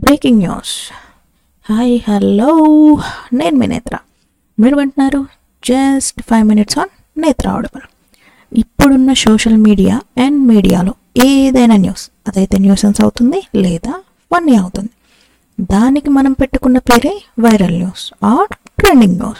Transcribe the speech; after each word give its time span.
Breaking 0.00 0.38
news. 0.38 0.92
Hi 1.72 2.00
hello. 2.08 2.50
నేను 3.32 3.56
మీ 3.56 3.66
నేత్ర. 3.66 3.98
మీరు 4.60 4.76
వింటున్నారు 4.76 5.26
just 5.64 6.22
five 6.22 6.46
minutes 6.46 6.78
on 6.78 7.20
Netra 7.20 7.48
audible. 7.48 7.82
ఇప్పుడున్న 8.58 9.12
సోషల్ 9.12 9.56
మీడియా 9.56 10.00
అండ్ 10.18 10.46
మీడియాలో 10.46 10.94
ఏదైనా 11.16 11.76
న్యూస్ 11.76 12.10
అదైతే 12.28 12.58
న్యూసెన్స్ 12.58 13.00
అవుతుంది 13.00 13.42
లేదా 13.56 14.02
ఫన్నీ 14.32 14.56
అవుతుంది. 14.56 14.90
దానికి 15.60 16.10
మనం 16.10 16.32
పెట్టుకున్న 16.32 16.78
పేరే 16.78 17.22
viral 17.40 17.74
news 17.74 18.14
or 18.24 18.54
trending 18.78 19.16
news. 19.16 19.38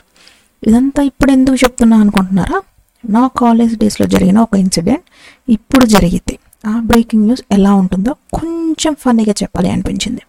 ఇదంతా 0.69 1.03
ఇప్పుడు 1.03 1.33
ఎందుకు 1.33 1.57
చెప్తున్నా 1.57 1.97
అనుకుంటున్నారా? 1.97 2.63
నా 3.09 3.27
కాలేజ్ 3.27 3.77
డేస్లో 3.77 4.07
జరిగిన 4.07 4.39
ఒక 4.39 4.57
ఇన్సిడెంట్ 4.57 5.03
ఇప్పుడు 5.49 5.87
జరిగితే 5.87 6.39
ఆ 6.67 6.81
బ్రేకింగ్ 6.81 7.23
న్యూస్ 7.23 7.43
ఎలా 7.53 7.75
ఉంటుందో 7.75 8.13
కొంచెం 8.13 8.95
ఫన్నీగా 8.95 9.35
చెప్పాలి 9.43 9.71
అనిపించింది. 9.71 10.21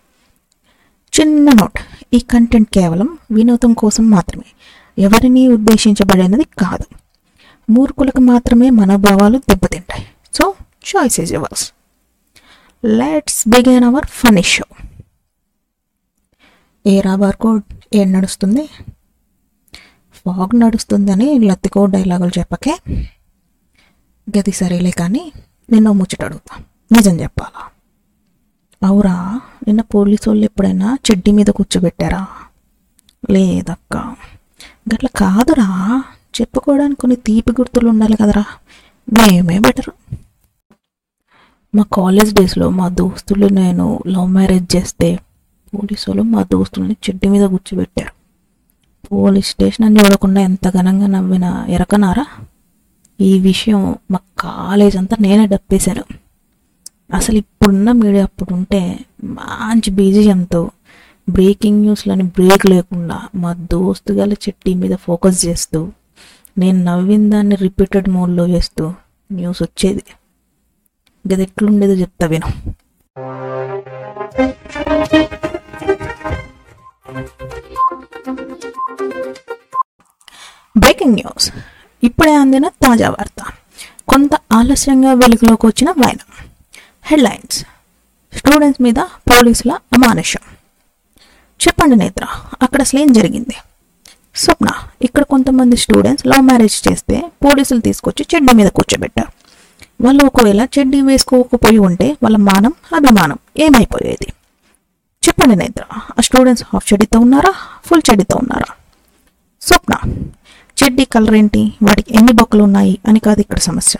చిన్న 1.19 1.49
నోట్. 1.51 1.79
ఈ 2.13 2.19
కంటెంట్ 2.19 2.69
కేవలం 2.69 3.17
వినోదం 3.31 3.73
కోసం 3.73 4.09
మాత్రమే. 4.09 4.49
ఎవరిని 4.97 5.47
ఉద్దేశించబడినది 5.47 6.43
కాదు. 6.43 6.85
మూర్ఖులకు 7.69 8.21
మాత్రమే 8.21 8.69
మనోభావాలు 8.69 9.37
దెబ్బతింటాయి. 9.37 10.07
So 10.33 10.53
choice 10.89 11.19
is 11.19 11.33
yours 11.33 11.73
let's 12.85 13.47
begin 13.47 13.83
our 13.83 14.05
funny 14.05 14.41
show 14.41 14.65
ఏ 16.87 17.01
రాబార్ 17.01 17.35
కోడ్ 17.35 17.63
ఏం 17.93 18.11
నడుస్తుంది? 18.11 18.69
ఫాగ్ 20.13 20.59
నడుస్తుందని 20.59 21.39
లత్తికో 21.39 21.85
డైలాగులు 21.85 22.39
చెప్పకే. 22.39 22.77
గది 24.37 24.51
సరేలే 24.51 24.91
కానీ 24.91 25.31
నిన్న 25.71 25.89
ముచ్చట 25.89 26.23
అడుగుతా 26.23 26.63
నిజం 26.91 27.19
చెప్పాలా? 27.19 27.63
అవురా. 28.83 29.41
నిన్న 29.71 29.81
పోలీసు 29.81 30.29
వాళ్ళు 30.29 30.45
ఎప్పుడైనా 30.45 30.97
చెడ్డి 31.11 31.31
మీద 31.31 31.45
కూర్చోబెట్టారా? 31.45 32.27
లేదక్క. 33.31 33.97
గట్ల 34.93 35.07
కాదురా. 35.07 36.03
చెప్పుకోవడానికి 36.41 37.01
కొన్ని 37.01 37.15
తీపి 37.15 37.51
గుర్తులు 37.51 37.89
ఉండాలి 37.89 38.17
కదరా. 38.17 38.45
మేమే 39.13 39.59
బెటర్. 39.59 39.89
మా 41.75 41.85
కాలేజ్ 41.93 42.33
డేస్లో 42.33 42.69
మా 42.69 42.89
దోస్తులు 42.89 43.47
నేను 43.47 43.99
లవ్ 44.07 44.29
మ్యారేజ్ 44.29 44.75
చేస్తే 44.75 45.19
పోలీసు 45.73 46.09
వాళ్ళు 46.09 46.23
మా 46.23 46.43
దోస్తుల్ని 46.43 46.93
చెడ్డి 46.93 47.29
మీద 47.29 47.49
కూర్చోబెట్టారు. 47.49 48.11
పోలీస్ 49.07 49.49
స్టేషన్ 49.49 49.85
అని 49.85 49.99
చూడకుండా 49.99 50.41
ఎంత 50.41 50.69
ఘనంగా 50.69 51.07
నవ్విన 51.07 51.65
ఎరకనారా? 51.69 52.25
ఈ 53.21 53.39
విషయం 53.39 53.95
మా 54.11 54.19
కాలేజ్ 54.39 54.97
అంతా 54.97 55.17
నేనే 55.21 55.45
డప్పేశాను. 55.45 56.03
అసలు 57.13 57.37
ఇప్పుడున్న 57.37 57.91
మీడియా 57.91 58.23
అప్పుడు 58.23 58.53
ఉంటే 58.53 58.99
మంచి 59.23 59.91
బీజియంతో 59.91 60.71
బ్రేకింగ్ 61.29 61.81
న్యూస్లని 61.81 62.23
బ్రేక్ 62.23 62.65
లేకుండా 62.65 63.21
మా 63.35 63.53
దోస్తు 63.53 64.13
గల 64.13 64.33
చెట్టి 64.33 64.73
మీద 64.73 64.95
ఫోకస్ 64.95 65.45
చేస్తూ 65.45 65.91
నేను 66.57 66.83
నవ్విన 66.83 67.29
దాన్ని 67.29 67.55
రిపీటెడ్ 67.55 68.09
మోడ్లో 68.09 68.43
వేస్తూ 68.43 68.93
న్యూస్ 69.31 69.63
వచ్చేది. 69.63 70.03
గది 71.33 71.43
ఎట్లుండేదో 71.43 71.93
చెప్తా 71.93 72.27
విను. 72.27 72.73
Breaking 80.77 81.13
news. 81.13 81.51
ఇప్పుడే 82.03 82.33
అందిన 82.35 82.67
తాజా 82.67 83.09
వార్త. 83.09 83.45
కొంత 84.07 84.29
ఆలస్యంగా 84.51 85.13
వెలుగులోకి 85.13 85.65
వచ్చిన 85.65 85.89
వైనం. 85.91 86.30
హెడ్లైన్స్. 87.11 87.57
స్టూడెంట్స్ 88.37 88.81
మీద 88.81 88.99
పోలీసుల 89.31 89.71
అమానుషం. 89.71 90.43
చెప్పండి 91.59 91.95
నేత్ర 91.95 92.25
అక్కడ 92.61 92.81
అసలు 92.81 92.99
ఏం 92.99 93.13
జరిగింది? 93.13 93.55
స్వప్న 94.35 94.69
ఇక్కడ 95.01 95.23
కొంతమంది 95.23 95.77
స్టూడెంట్స్ 95.77 96.27
లవ్ 96.27 96.41
మ్యారేజ్ 96.41 96.87
చేస్తే 96.87 97.31
పోలీసులు 97.45 97.79
తీసుకొచ్చి 97.79 98.25
చెడ్డీ 98.35 98.53
మీద 98.53 98.67
కూర్చోబెట్టారు. 98.67 99.31
వాళ్ళు 100.05 100.25
ఒకవేళ 100.25 100.67
చెడ్డీ 100.79 101.01
వేసుకోకపోయి 101.01 101.77
ఉంటే 101.77 102.17
వాళ్ళ 102.23 102.37
మానం 102.37 102.73
అభిమానం 102.95 103.39
ఏమైపోయేది? 103.57 104.33
చెప్పండి 105.27 105.55
నేత్ర 105.55 105.83
ఆ 106.17 106.21
స్టూడెంట్స్ 106.21 106.65
హాఫ్ 106.73 106.93
చెడ్డీతో 106.93 107.19
ఉన్నారా 107.19 107.53
ఫుల్ 107.85 108.01
చెడ్డీతో 108.09 108.37
ఉన్నారా? 108.37 108.73
స్వప్న 109.61 109.93
చెడ్డీ 110.83 111.05
కలర్ 111.05 111.35
ఏంటి 111.35 111.73
వాటికి 111.83 112.13
ఎన్ని 112.13 112.31
బొక్కలు 112.31 112.63
ఉన్నాయి 112.63 112.99
అని 113.07 113.19
కాదు 113.19 113.39
ఇక్కడ 113.39 113.59
సమస్య. 113.59 113.97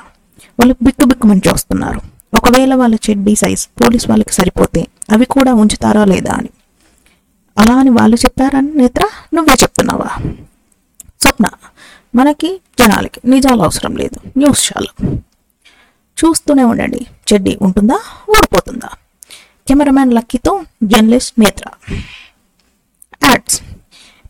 వాళ్ళు 0.60 0.76
బిక్కు 0.82 1.06
బిక్కుమని 1.06 1.42
చూస్తున్నారు 1.50 2.02
ఒకవేళ 2.34 2.76
వాళ్ళ 2.76 2.98
చెడ్డీ 3.10 3.36
సైజ్ 3.36 3.68
పోలీస్ 3.68 4.10
వాళ్ళకి 4.10 4.34
సరిపోతే 4.34 4.88
అవి 5.12 5.26
కూడా 5.26 5.54
ఉంచుతారా 5.54 6.06
లేదా 6.06 6.34
అని. 6.34 6.50
అలా 7.58 7.76
అని 7.76 7.90
వాళ్ళు 7.90 8.16
చెప్పారని 8.16 8.78
నేత్ర 8.78 9.08
నువ్వే 9.34 9.54
చెప్తున్నావా? 9.64 10.34
స్వప్న 11.22 11.46
మనకి 12.16 12.62
జనాలకి 12.80 13.22
నిజాలు 13.26 13.62
అవసరం 13.62 13.96
లేదు. 13.96 14.28
న్యూస్ 14.38 14.74
చాలు. 14.74 15.20
చూస్తూనే 16.26 16.64
ఉండండి. 16.64 17.06
చెడ్డీ 17.34 17.58
ఉంటుందా? 17.62 18.00
ఊడిపోతుందా? 18.30 18.90
కెమెరామ్యాన్ 19.68 20.14
లక్కీతో 20.14 20.64
జర్నలిస్ట్ 20.84 21.40
నేత్ర. 21.40 21.64
యాడ్స్. 23.24 23.62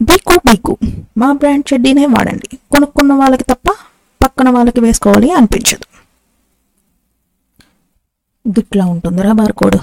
బీకు 0.01 0.33
బీకు. 0.35 0.77
మా 1.17 1.31
బ్రాండ్ 1.31 1.73
చెడ్డీనే 1.73 2.05
వాడండి. 2.05 2.55
కొనుక్కున్న 2.55 3.13
వాళ్ళకి 3.13 3.43
తప్ప 3.43 3.71
పక్కన 4.23 4.49
వాళ్ళకి 4.49 4.79
వేసుకోవాలి 4.79 5.31
అనిపించదు. 5.31 5.90
గిట్లా 8.47 8.85
ఉంటుందిరా 8.85 9.31
బార్కోడ్. 9.31 9.75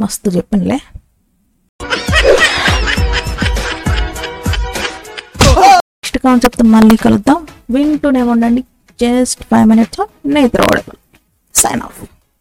మస్తు 0.00 0.30
చెప్పనులే. 0.30 0.78
నెక్స్ట్ 5.74 6.18
కాన్సెప్ట్ 6.18 6.62
మళ్ళీ 6.62 6.96
కలుద్దాం. 6.96 7.46
వింటూనే 7.70 8.22
ఉండండి. 8.22 8.64
Just 9.00 9.42
five 9.42 9.68
minutes. 9.68 10.00
Netra 10.26 10.80
sign 11.54 11.82
off 11.82 12.02